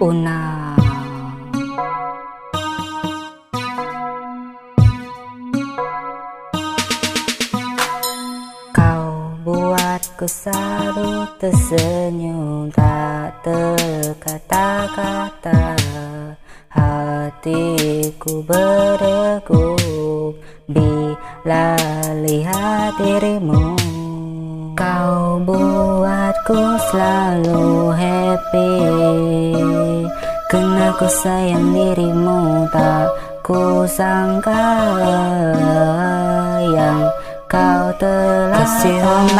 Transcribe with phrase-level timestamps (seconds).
[0.00, 0.72] Una.
[8.72, 15.76] Kau buatku selalu tersenyum Tak terkata-kata.
[16.72, 20.32] Hatiku berdegup
[20.64, 21.76] Bila
[22.24, 23.76] lihat dirimu.
[24.72, 26.56] Kau buatku
[26.88, 28.80] selalu happy
[30.50, 33.06] Kena ku sayang dirimu Tak
[33.38, 34.66] ku sangka
[36.74, 37.06] Yang
[37.46, 39.30] kau telah Kasih on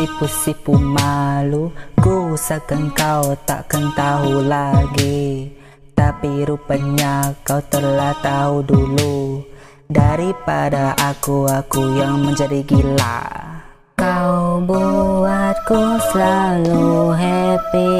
[0.00, 1.68] tersipu-sipu malu
[2.00, 5.52] Ku usahakan kau takkan tahu lagi.
[5.92, 9.44] Tapi rupanya kau telah tahu dulu.
[9.84, 13.20] Daripada aku, aku yang menjadi gila.
[14.00, 17.92] Kau buatku selalu happy.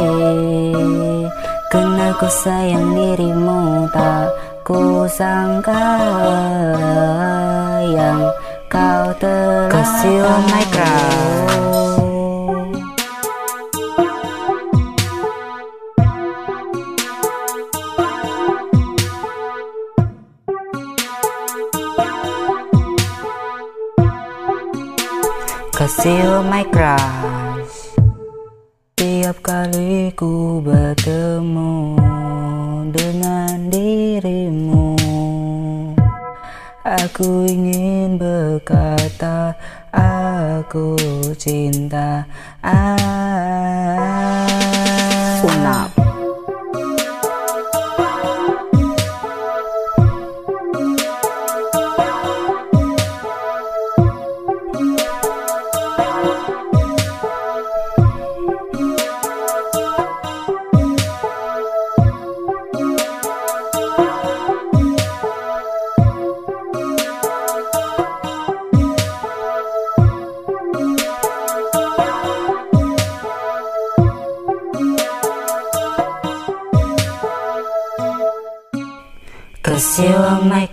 [1.69, 4.33] Kena ku sayang dirimu tak
[4.64, 5.87] ku sangka
[7.85, 8.33] Yang
[8.73, 11.70] kau telah Kasih on my crush.
[26.41, 28.00] Kasih my crush
[28.96, 32.00] Tiap kali ku bertemu
[32.88, 34.96] dengan dirimu
[36.80, 39.52] Aku ingin berkata
[39.92, 40.96] aku
[41.36, 42.24] cinta
[42.64, 42.96] ah.
[80.00, 80.66] Cause you are my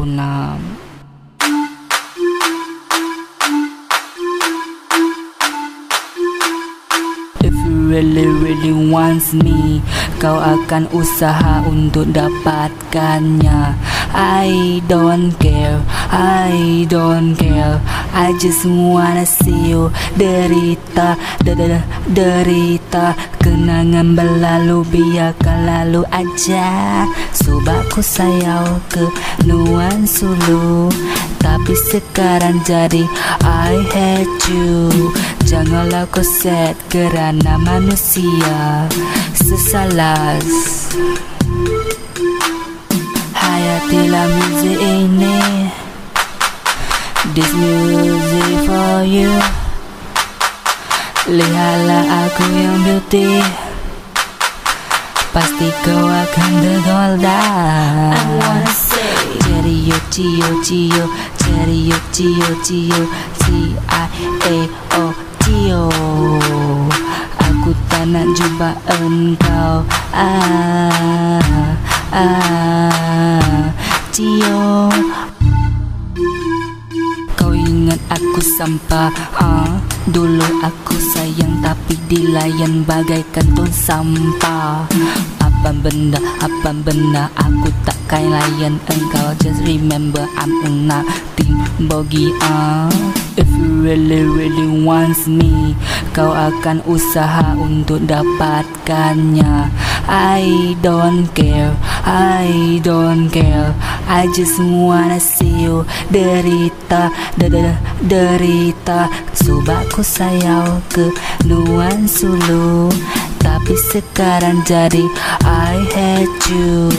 [0.00, 0.69] con
[8.60, 9.80] really wants me
[10.20, 13.72] Kau akan usaha untuk dapatkannya.
[14.12, 15.80] I don't care,
[16.12, 17.80] I don't care.
[18.12, 19.88] I just wanna see you
[20.20, 21.52] derita, da
[22.04, 23.16] derita.
[23.40, 27.08] Kenangan berlalu biarkan lalu aja.
[27.32, 29.08] Subakku sayau ke
[29.48, 30.92] Nuan Sulu.
[31.40, 33.08] Tapi sekarang jadi
[33.40, 35.08] I hate you
[35.50, 38.86] Janganlah kau set kerana manusia
[39.34, 40.46] Sesalas.
[43.34, 45.66] Hayatilah muzik ini.
[47.34, 49.34] This music for you.
[51.26, 53.42] Lihatlah aku yang beauty.
[55.34, 57.42] Pasti kau akan tergoda
[58.14, 59.18] I wanna say.
[59.50, 61.04] Cerio, cio, cio
[61.42, 63.02] Cerio, cio, cio
[63.42, 65.29] C-I-A-O,
[65.60, 65.84] cio
[67.36, 69.84] Aku tak nak jumpa engkau.
[70.16, 71.76] Ah,
[72.16, 73.68] ah
[74.08, 74.88] Cio
[77.36, 79.76] Kau ingat aku sampah ah,
[80.08, 84.88] Dulu aku sayang tapi dilayan bagaikan tong sampah
[85.60, 87.28] Apa benda, apa benda?
[87.36, 92.88] Aku takkan layan engkau Just remember I'm nothing bogi ah.
[93.36, 95.76] If you really really wants me
[96.16, 99.68] Kau akan usaha untuk dapatkannya.
[100.10, 103.76] I don't care, I don't care.
[104.10, 109.06] I just wanna see you derita, da da da derita
[109.36, 111.14] Subakku sayau ke
[111.46, 112.90] Nuan Sulu
[113.70, 115.06] Tapi sekarang jadi
[115.46, 116.90] I hate you.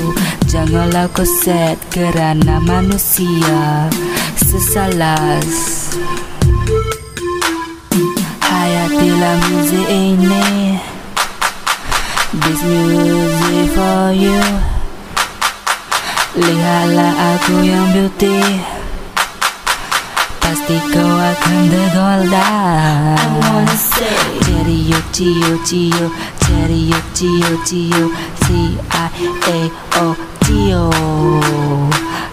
[0.47, 3.91] Janganlah kau set kerana manusia
[4.39, 5.51] Sesalas.
[8.39, 10.79] Hayatilah muzik ini.
[12.39, 14.39] This music for you.
[16.39, 18.63] Lihatlah aku yang beauty.
[20.39, 22.47] Pasti kau akan tergoda
[23.19, 24.41] I wanna say.
[24.61, 26.07] Cerio, cio, cio Cerio,
[30.41, 30.89] cio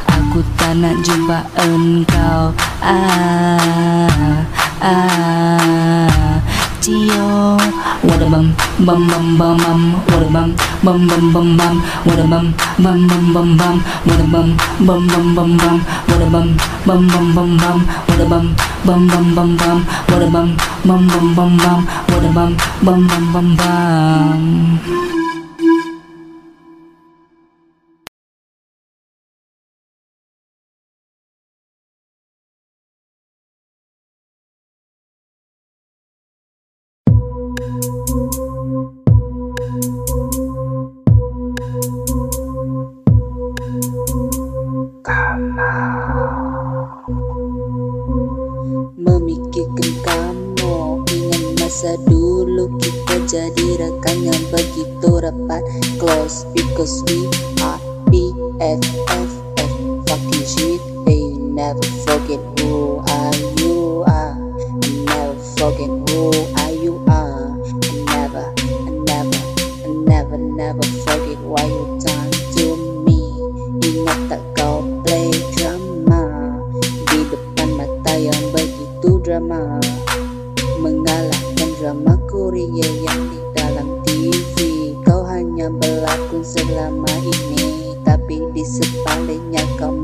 [0.06, 2.52] Aku tak nak jumpa engkau.
[2.82, 4.44] Ah,
[4.82, 6.27] ah
[6.80, 7.58] Cio
[8.02, 8.54] What a bum,
[8.86, 13.08] bum bum bum bum What a bum, bum bum bum bum What a bum, bum
[13.08, 17.34] bum bum bum What a bum, bum bum bum bum What a bum, bum bum
[17.34, 21.56] bum bum What a bum, bum bum bum bum What a bum, bum bum bum
[21.58, 25.27] bum What a bum, bum bum bum bum
[61.58, 64.38] never forget who are you are.
[64.78, 67.50] I never forget who are you are.
[67.82, 68.44] I never,
[68.86, 69.40] I never,
[69.82, 72.66] I never, never forget why you done to
[73.02, 73.18] me.
[73.82, 76.22] Ingat tak kau play drama.
[77.10, 79.82] Di depan mata yang begitu drama.
[80.78, 87.98] Mengalahkan drama Korea yang di dalam TV Kau hanya berlakon selama ini.
[88.06, 89.97] Tapi di sebaliknya kau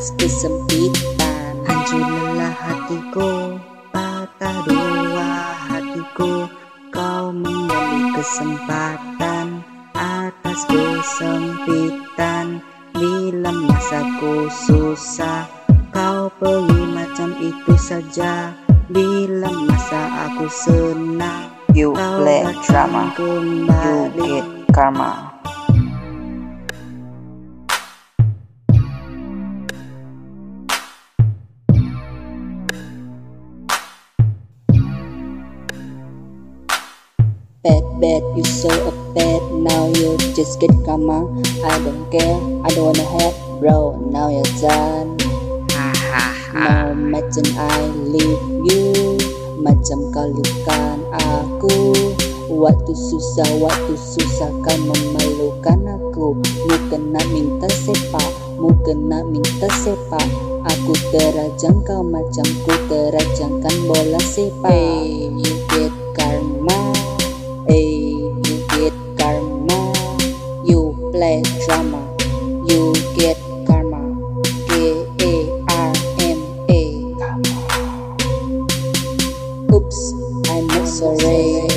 [0.00, 1.60] atas kesempitan.
[1.92, 3.60] Lelah hatiku
[3.92, 5.28] Patah dua
[5.68, 6.48] hatiku.
[6.88, 9.60] Kau mengambil kesempatan
[9.92, 12.64] atas kesempitan.
[12.96, 15.44] Bila masaku susah
[15.92, 18.56] Kau pergi macam itu saja.
[18.88, 25.29] Bila masa aku senang You play drama, you get karma.
[37.62, 41.28] Bad, bad, you so a bad Now you just get karma.
[41.60, 45.20] I don't care, I don't wanna have Bro, now you're done.
[46.56, 49.20] Mau macam I leave you
[49.60, 51.92] Macam kau lupakan aku.
[52.48, 56.40] Waktu susah, waktu susah kau memerlukan aku.
[56.40, 60.24] Mu kena minta sepak, mu kena minta sepak.
[60.64, 64.72] Aku terajang kau macam ku terajangkan bola sepak.
[64.72, 65.19] Hey,
[80.90, 81.70] I'm not sorry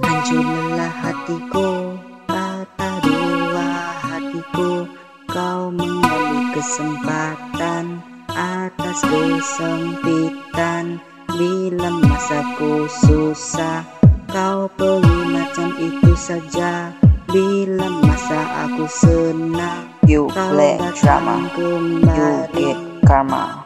[0.00, 1.92] Hancur lelah hatiku
[2.24, 3.68] Patah dua
[4.00, 4.88] hatiku.
[5.28, 8.00] Kau mengambil kesempatan
[8.32, 11.04] Atas kesempitan.
[11.36, 13.84] Bila masaku susah
[14.32, 16.96] Kau pergi macam itu saja.
[17.28, 21.44] Bila masa aku senang You Kau play drama.
[21.60, 22.00] You
[22.56, 23.63] get karma.